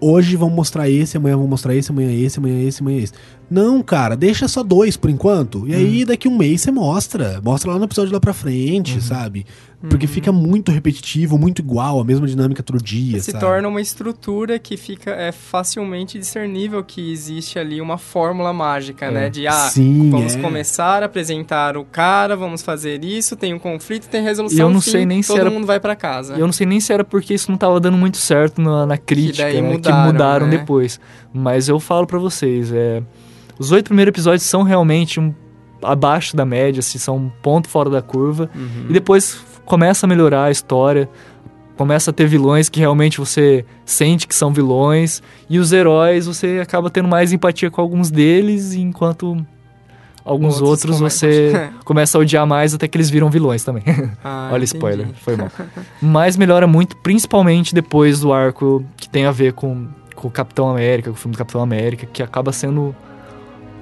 [0.00, 3.12] hoje vão mostrar esse, amanhã vão mostrar esse, amanhã esse, amanhã esse, amanhã esse.
[3.48, 5.68] Não, cara, deixa só dois por enquanto.
[5.68, 5.76] E Hum.
[5.76, 7.40] aí daqui um mês você mostra.
[7.44, 8.34] Mostra lá no episódio lá pra Uhum.
[8.34, 9.44] frente, sabe?
[9.88, 13.44] Porque fica muito repetitivo, muito igual, a mesma dinâmica todo dia, Se sabe?
[13.44, 19.28] torna uma estrutura que fica é, facilmente discernível que existe ali uma fórmula mágica, né?
[19.28, 20.40] De, ah, Sim, vamos é.
[20.40, 24.70] começar a apresentar o cara, vamos fazer isso, tem um conflito, tem resolução, E eu
[24.70, 26.36] não fim, sei nem se todo era- mundo vai pra casa.
[26.36, 28.86] E eu não sei nem se era porque isso não tava dando muito certo na,
[28.86, 30.58] na crítica, daí né, mudaram, que mudaram né?
[30.58, 31.00] depois.
[31.32, 33.02] Mas eu falo pra vocês, é,
[33.58, 35.34] os oito primeiros episódios são realmente um,
[35.82, 38.48] abaixo da média, assim, são um ponto fora da curva.
[38.54, 38.86] Uhum.
[38.88, 39.36] E depois
[39.72, 41.08] começa a melhorar a história,
[41.78, 46.60] começa a ter vilões que realmente você sente que são vilões, e os heróis você
[46.62, 49.34] acaba tendo mais empatia com alguns deles, enquanto
[50.22, 53.82] alguns Outros outros, come- você começa a odiar mais até que eles viram vilões também.
[54.22, 54.64] Ah, Olha, entendi.
[54.76, 55.48] spoiler, foi mal.
[56.02, 60.68] Mas melhora muito, principalmente depois do arco que tem a ver com, com o Capitão
[60.70, 62.94] América, com o filme do Capitão América, que acaba sendo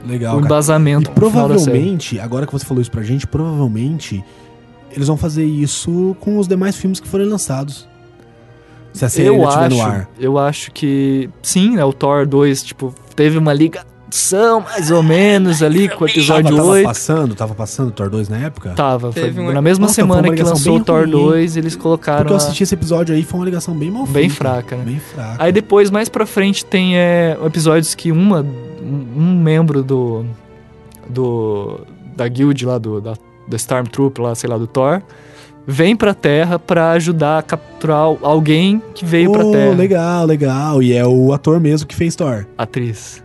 [0.06, 0.46] Legal, cara.
[0.46, 1.20] embasamento E da série.
[1.32, 4.24] provavelmente, agora que você falou isso pra gente, provavelmente
[4.92, 7.88] eles vão fazer isso com os demais filmes que forem lançados.
[8.92, 10.08] Se a série eu acho, no ar.
[10.18, 11.84] eu acho que sim, né?
[11.84, 16.56] O Thor 2, tipo, teve uma ligação mais ou menos ali com o episódio tava,
[16.56, 16.84] tava 8.
[16.84, 18.70] passando, tava passando Thor 2 na época?
[18.70, 21.24] Tava, foi Teve um- na mesma Nossa, uma semana que lançou o Thor ruim, hein?
[21.28, 24.04] 2, eles colocaram Porque eu a- assisti esse episódio aí, foi uma ligação bem mal
[24.06, 24.82] Bem fraca, né?
[24.84, 25.36] Bem fraca.
[25.38, 30.24] Aí depois, mais pra frente, tem é, episódios que uma, um, um membro do,
[31.08, 31.80] do
[32.16, 33.14] da guild lá, do, da,
[33.50, 35.02] da Stormtroop lá, sei lá, do Thor,
[35.66, 39.74] vem pra Terra pra ajudar a capturar alguém que veio pra Oh, Terra.
[39.74, 40.82] legal, legal.
[40.82, 42.46] E é o ator mesmo que fez Thor.
[42.56, 43.22] Atriz.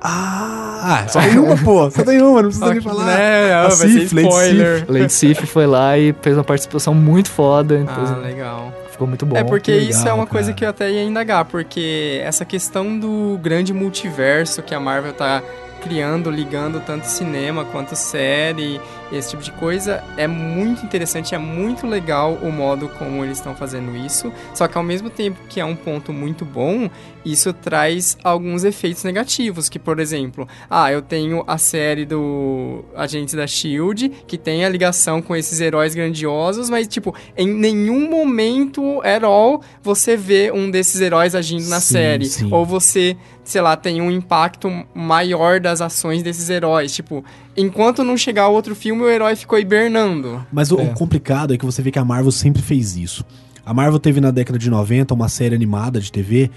[0.00, 1.90] Ah, só tem uma, pô.
[1.90, 3.04] Só tem uma, não precisa nem falar.
[3.06, 3.52] né?
[3.52, 4.84] A Ah, vai ser Sif, Lady spoiler.
[4.88, 8.72] Lady Sif foi lá e fez uma participação muito foda, então Ah, legal.
[8.92, 9.36] ficou muito bom.
[9.36, 10.56] é porque que isso é legal, uma coisa cara.
[10.58, 15.42] que eu até ia indagar, porque essa questão do grande multiverso que a Marvel tá
[15.78, 21.86] criando, ligando tanto cinema quanto série, esse tipo de coisa, é muito interessante, é muito
[21.86, 24.32] legal o modo como eles estão fazendo isso.
[24.54, 26.90] Só que ao mesmo tempo que é um ponto muito bom,
[27.24, 33.34] isso traz alguns efeitos negativos, que por exemplo, ah, eu tenho a série do Agentes
[33.34, 39.00] da Shield, que tem a ligação com esses heróis grandiosos, mas tipo, em nenhum momento
[39.02, 42.48] at all você vê um desses heróis agindo na Sim, série, sim.
[42.52, 43.16] ou você,
[43.48, 47.24] sei lá, tem um impacto maior das ações desses heróis, tipo,
[47.56, 50.44] enquanto não chegar outro filme, o herói ficou hibernando.
[50.52, 50.82] Mas o, É.
[50.84, 53.24] o complicado é que você vê que a Marvel sempre fez isso.
[53.64, 56.50] A Marvel teve na década de 90 uma série animada de TV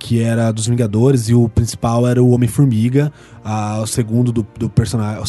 [0.00, 3.12] que era dos Vingadores e o principal era o Homem-Formiga.
[3.44, 5.20] Ah, O segundo do, do personagem,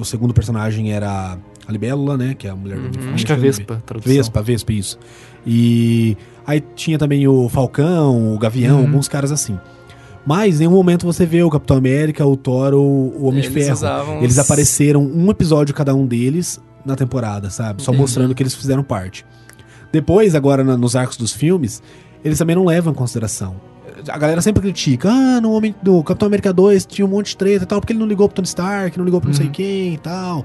[0.00, 1.36] o segundo personagem era
[1.68, 3.12] a Libélula, né, que é a mulher do Uhum.
[3.14, 4.12] Acho que é Vespa, a tradução.
[4.14, 4.98] Vespa, Vespa, isso.
[5.46, 8.86] E aí tinha também o Falcão, o Gavião, Uhum.
[8.86, 9.58] alguns caras assim.
[10.26, 12.84] Mas em nenhum momento você vê o Capitão América, o Thor ou
[13.16, 13.74] o Homem de Eles Ferro.
[13.76, 17.80] usavam Eles apareceram um episódio cada um deles na temporada, sabe?
[17.82, 18.00] Só Entendi.
[18.02, 19.24] mostrando que eles fizeram parte.
[19.92, 21.80] Depois, agora na- nos arcos dos filmes,
[22.24, 23.54] eles também não levam em consideração.
[24.08, 27.36] A galera sempre critica, ah, no, Homem, no Capitão América 2 tinha um monte de
[27.36, 29.46] treta e tal, porque ele não ligou pro Tony Stark, não ligou pro não sei
[29.46, 29.52] Uhum.
[29.52, 30.44] quem e tal.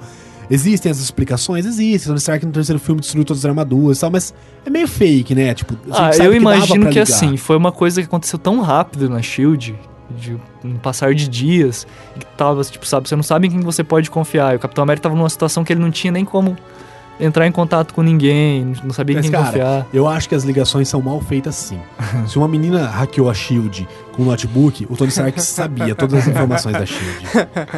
[0.53, 1.65] Existem essas explicações?
[1.65, 2.07] Existem.
[2.07, 4.33] Tony Stark no terceiro filme destruiu todas as armaduras e tal, mas
[4.65, 5.53] é meio fake, né?
[5.53, 7.03] Tipo, Ah, eu que imagino que ligar.
[7.03, 9.73] assim, foi uma coisa que aconteceu tão rápido na Shield,
[10.17, 11.87] de um passar de dias,
[12.19, 14.53] que tava, tipo, sabe, você não sabe em quem você pode confiar.
[14.53, 16.57] E o Capitão América tava numa situação que ele não tinha nem como
[17.19, 19.87] entrar em contato com ninguém, não sabia em Mas, quem cara, confiar.
[19.93, 21.79] Eu acho que as ligações são mal feitas sim.
[22.27, 26.27] Se uma menina hackeou a Shield com um notebook, o Tony Stark sabia todas as
[26.27, 27.25] informações da Shield.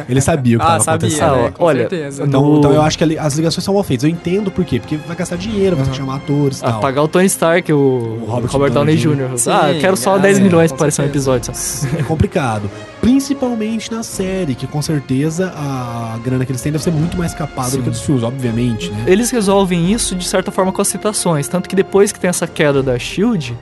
[0.08, 1.36] Ele sabia o que Ah, sabia, acontecendo.
[1.36, 1.46] né?
[1.48, 2.24] Ah, Com olha, certeza.
[2.24, 4.04] Então, No- então eu acho que ali- as ligações são mal feitas.
[4.04, 4.78] Eu entendo por quê.
[4.80, 6.78] Porque vai gastar dinheiro, vai ter que chamar atores e tal.
[6.78, 9.38] Apagar o Tony Stark, o, O Robert, Robert Downey Downey Jr.
[9.38, 11.54] Sim, ah, eu quero só ah, 10 é, milhões pra aparecer um episódio.
[11.54, 11.86] Só.
[11.98, 12.68] É complicado.
[13.00, 17.32] Principalmente na série, que com certeza a grana que eles têm deve ser muito mais
[17.34, 19.04] capada do que a dos filmes, obviamente, né?
[19.06, 22.46] Eles resolvem isso de certa forma com as citações, tanto que depois que tem essa
[22.46, 23.56] queda da Shield,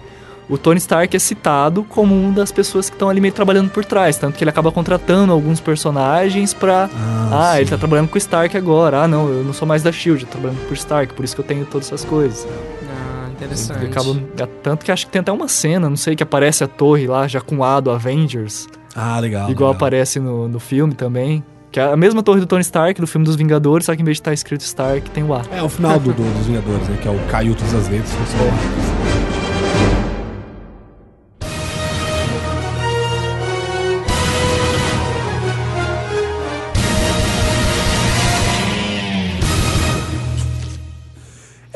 [0.49, 3.85] o Tony Stark é citado como uma das pessoas que estão ali meio trabalhando por
[3.85, 6.89] trás, tanto que ele acaba contratando alguns personagens pra
[7.31, 9.03] Ah, ele tá trabalhando com o Stark agora.
[9.03, 11.35] Ah, não, eu não sou mais da Shield, eu tô trabalhando por Stark, por isso
[11.35, 12.47] que eu tenho todas essas coisas.
[12.91, 13.79] Ah, interessante.
[13.85, 16.63] Ele acaba- é, tanto que acho que tem até uma cena, não sei, que aparece
[16.65, 18.67] a torre lá já com o A do Avengers.
[18.95, 19.51] Ah, legal.
[19.51, 19.73] igual legal.
[19.73, 21.43] aparece no, no filme também.
[21.71, 24.05] Que é a mesma torre do Tony Stark do filme dos Vingadores, só que em
[24.05, 25.41] vez de estar escrito Stark, tem o A.
[25.51, 26.99] É o final do, do- dos Vingadores, né?
[27.01, 28.13] Que é o caiu todas as letras.
[28.13, 29.22] funcionou.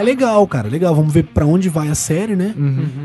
[0.07, 0.95] Legal, cara, legal.
[0.95, 2.55] Vamos ver pra onde vai a série, né?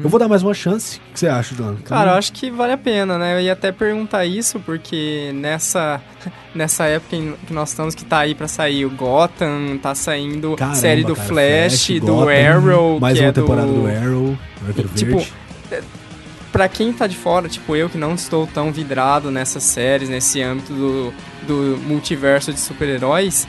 [0.04, 1.00] Eu vou dar mais uma chance.
[1.10, 1.76] O que você acha, John?
[1.84, 3.36] Cara, eu acho que vale a pena, né?
[3.36, 6.00] Eu ia até perguntar isso, porque nessa,
[6.54, 10.56] nessa época em que nós estamos, que tá aí pra sair o Gotham, tá saindo
[10.56, 13.88] Caramba, série do cara, Flash, do Gotham, Arrow, Mais que uma é temporada do, do...
[13.88, 14.38] Arrow.
[14.96, 15.32] Tipo, Verde.
[16.52, 20.42] Pra quem tá de fora, tipo eu que não estou tão vidrado nessas séries, nesse
[20.42, 21.14] âmbito do,
[21.48, 23.48] do multiverso de super-heróis,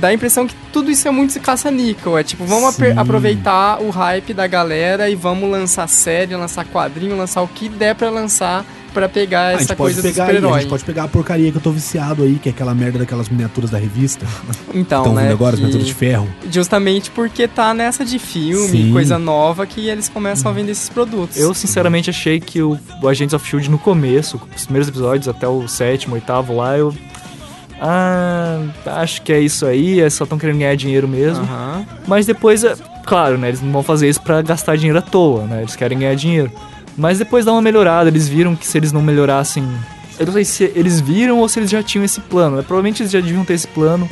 [0.00, 2.16] dá a impressão que tudo isso é muito caça-níquel.
[2.18, 7.42] É tipo, vamos aproveitar o hype da galera e vamos lançar série, lançar quadrinho, lançar
[7.42, 10.60] o que der pra lançar pra pegar Ah, a essa coisa do pegar a super-herói.
[10.60, 13.26] gente pode pegar a porcaria que eu tô viciado aí, que é aquela merda daquelas
[13.30, 14.26] miniaturas da revista.
[14.74, 15.22] Então, Estão né?
[15.22, 16.28] vendo agora, as miniaturas de ferro.
[16.50, 18.92] Justamente porque tá nessa de filme, Sim.
[18.92, 21.36] coisa nova, que eles começam a vender esses produtos.
[21.38, 25.46] Eu, sinceramente, achei que o, o Agents of Shield no começo, os primeiros episódios até
[25.48, 26.94] o sétimo, oitavo lá, eu.
[27.84, 31.42] Ah, acho que é isso aí, eles só estão querendo ganhar dinheiro mesmo.
[31.42, 31.84] Aham.
[32.06, 33.48] Mas depois, é, claro, né?
[33.48, 35.62] Eles não vão fazer isso pra gastar dinheiro à toa, né?
[35.62, 36.52] Eles querem ganhar dinheiro.
[36.96, 39.66] Mas depois dá uma melhorada, eles viram que se eles não melhorassem.
[40.16, 42.56] Eu não sei se eles viram ou se eles já tinham esse plano.
[42.56, 42.62] né?
[42.62, 44.08] Provavelmente eles já deviam ter esse plano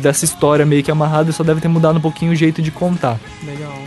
[0.00, 3.20] dessa história meio que amarrada, só deve ter mudado um pouquinho o jeito de contar.
[3.44, 3.78] Legal.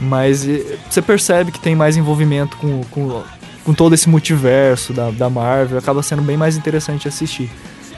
[0.00, 0.48] Mas
[0.88, 3.22] você percebe que tem mais envolvimento com, com,
[3.64, 7.50] com todo esse multiverso da, da Marvel, acaba sendo bem mais interessante assistir.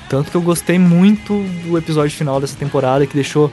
[0.08, 1.34] Tanto que eu gostei muito
[1.66, 3.50] do episódio final dessa temporada, que deixou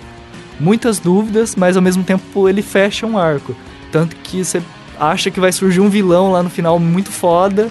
[0.59, 3.55] muitas dúvidas, mas ao mesmo tempo ele fecha um arco.
[3.91, 4.61] Tanto que você
[4.99, 7.69] acha que vai surgir um vilão lá no final muito foda,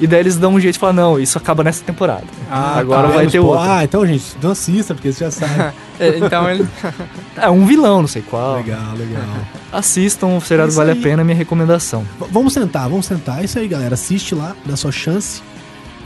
[0.00, 2.24] e daí eles dão um jeito de falar, não, isso acaba nessa temporada.
[2.50, 3.14] Ah, Agora tá.
[3.14, 3.62] vai ter Pô, outro.
[3.70, 5.72] Ah, então, gente, não assista, porque você já sabe.
[6.00, 6.66] É, então ele.
[7.36, 8.56] É um vilão, não sei qual.
[8.56, 9.22] legal, legal.
[9.72, 11.00] Assistam, o seriado vale a aí.
[11.00, 12.02] pena, minha recomendação.
[12.18, 13.40] V- vamos sentar, vamos sentar.
[13.40, 13.94] É isso aí, galera.
[13.94, 15.40] Assiste lá, dá sua chance.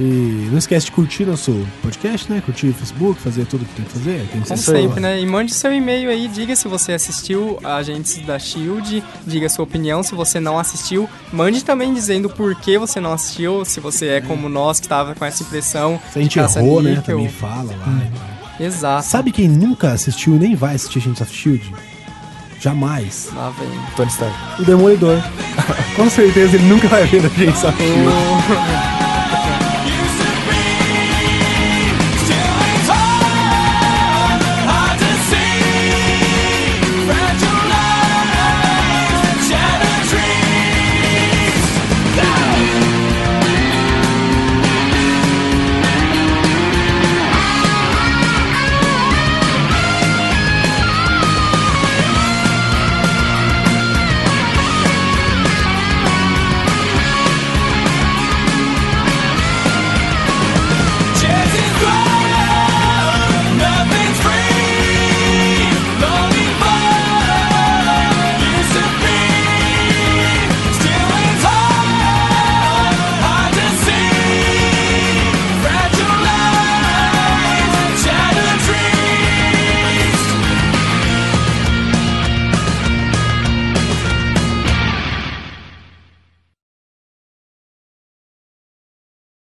[0.00, 2.40] E não esquece de curtir nosso podcast, né?
[2.40, 4.28] Curtir o Facebook, fazer tudo que tem que fazer.
[4.30, 5.20] Tem que Como sempre, né?
[5.20, 9.64] E mande seu e-mail aí, diga se você assistiu a Agentes da Shield, diga sua
[9.64, 10.02] opinião.
[10.04, 14.20] Se você não assistiu, mande também dizendo por que você não assistiu, se você é
[14.20, 16.00] como nós que estava com essa impressão.
[16.12, 17.02] Se a gente errou, né?
[17.04, 18.02] Também fala lá.
[18.06, 18.66] e tal.
[18.66, 19.04] Exato.
[19.04, 21.74] Sabe quem nunca assistiu e nem vai assistir Agents of Shield?
[22.61, 23.30] Jamais.
[23.34, 23.68] Lá vem.
[23.96, 24.62] Tony Stark.
[24.62, 25.20] O Demolidor.
[25.96, 28.88] Com certeza ele nunca vai ver Agents of Shield.